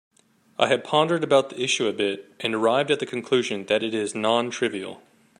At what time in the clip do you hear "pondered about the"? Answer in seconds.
0.83-1.61